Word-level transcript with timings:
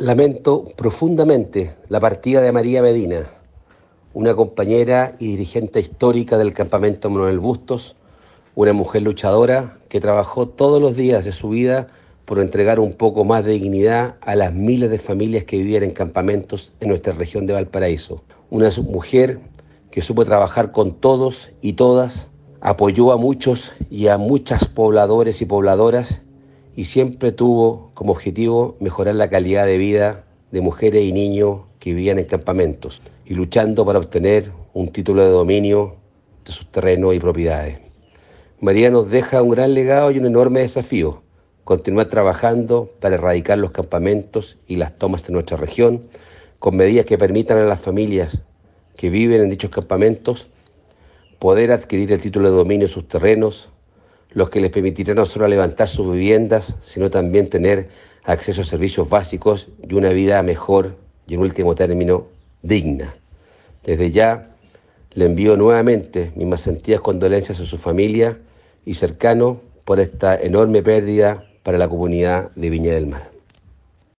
Lamento 0.00 0.64
profundamente 0.76 1.72
la 1.88 1.98
partida 1.98 2.40
de 2.40 2.52
María 2.52 2.82
Medina, 2.82 3.28
una 4.14 4.32
compañera 4.36 5.16
y 5.18 5.32
dirigente 5.32 5.80
histórica 5.80 6.38
del 6.38 6.52
campamento 6.52 7.10
Manuel 7.10 7.40
Bustos, 7.40 7.96
una 8.54 8.72
mujer 8.72 9.02
luchadora 9.02 9.78
que 9.88 10.00
trabajó 10.00 10.46
todos 10.46 10.80
los 10.80 10.94
días 10.94 11.24
de 11.24 11.32
su 11.32 11.48
vida 11.48 11.88
por 12.26 12.38
entregar 12.38 12.78
un 12.78 12.92
poco 12.92 13.24
más 13.24 13.44
de 13.44 13.54
dignidad 13.54 14.14
a 14.20 14.36
las 14.36 14.54
miles 14.54 14.88
de 14.88 15.00
familias 15.00 15.42
que 15.42 15.56
vivían 15.56 15.82
en 15.82 15.90
campamentos 15.90 16.72
en 16.78 16.90
nuestra 16.90 17.12
región 17.12 17.46
de 17.46 17.54
Valparaíso. 17.54 18.22
Una 18.50 18.70
mujer 18.88 19.40
que 19.90 20.00
supo 20.00 20.24
trabajar 20.24 20.70
con 20.70 20.94
todos 20.94 21.50
y 21.60 21.72
todas, 21.72 22.28
apoyó 22.60 23.10
a 23.10 23.16
muchos 23.16 23.72
y 23.90 24.06
a 24.06 24.16
muchas 24.16 24.64
pobladores 24.64 25.42
y 25.42 25.44
pobladoras 25.44 26.22
y 26.78 26.84
siempre 26.84 27.32
tuvo 27.32 27.90
como 27.94 28.12
objetivo 28.12 28.76
mejorar 28.78 29.16
la 29.16 29.28
calidad 29.28 29.66
de 29.66 29.78
vida 29.78 30.22
de 30.52 30.60
mujeres 30.60 31.02
y 31.02 31.12
niños 31.12 31.62
que 31.80 31.92
vivían 31.92 32.20
en 32.20 32.26
campamentos 32.26 33.02
y 33.26 33.34
luchando 33.34 33.84
para 33.84 33.98
obtener 33.98 34.52
un 34.74 34.92
título 34.92 35.24
de 35.24 35.30
dominio 35.30 35.96
de 36.46 36.52
sus 36.52 36.70
terrenos 36.70 37.16
y 37.16 37.18
propiedades. 37.18 37.80
María 38.60 38.92
nos 38.92 39.10
deja 39.10 39.42
un 39.42 39.50
gran 39.50 39.74
legado 39.74 40.12
y 40.12 40.18
un 40.18 40.26
enorme 40.26 40.60
desafío, 40.60 41.20
continuar 41.64 42.06
trabajando 42.06 42.88
para 43.00 43.16
erradicar 43.16 43.58
los 43.58 43.72
campamentos 43.72 44.56
y 44.68 44.76
las 44.76 44.96
tomas 44.96 45.26
de 45.26 45.32
nuestra 45.32 45.56
región, 45.56 46.04
con 46.60 46.76
medidas 46.76 47.06
que 47.06 47.18
permitan 47.18 47.58
a 47.58 47.64
las 47.64 47.80
familias 47.80 48.44
que 48.96 49.10
viven 49.10 49.40
en 49.40 49.50
dichos 49.50 49.70
campamentos 49.70 50.46
poder 51.40 51.72
adquirir 51.72 52.12
el 52.12 52.20
título 52.20 52.52
de 52.52 52.56
dominio 52.56 52.86
de 52.86 52.94
sus 52.94 53.08
terrenos, 53.08 53.68
los 54.38 54.50
que 54.50 54.60
les 54.60 54.70
permitirán 54.70 55.16
no 55.16 55.26
solo 55.26 55.48
levantar 55.48 55.88
sus 55.88 56.12
viviendas, 56.12 56.76
sino 56.80 57.10
también 57.10 57.50
tener 57.50 57.88
acceso 58.22 58.62
a 58.62 58.64
servicios 58.64 59.08
básicos 59.08 59.68
y 59.82 59.94
una 59.94 60.10
vida 60.10 60.40
mejor 60.44 60.94
y 61.26 61.34
en 61.34 61.40
último 61.40 61.74
término 61.74 62.28
digna. 62.62 63.16
Desde 63.84 64.12
ya 64.12 64.54
le 65.14 65.24
envío 65.24 65.56
nuevamente 65.56 66.30
mis 66.36 66.46
más 66.46 66.60
sentidas 66.60 67.00
condolencias 67.00 67.58
a 67.58 67.66
su 67.66 67.78
familia 67.78 68.38
y 68.86 68.94
cercano 68.94 69.60
por 69.84 69.98
esta 69.98 70.36
enorme 70.36 70.84
pérdida 70.84 71.44
para 71.64 71.76
la 71.76 71.88
comunidad 71.88 72.52
de 72.54 72.70
Viña 72.70 72.92
del 72.92 73.08
Mar. 73.08 73.37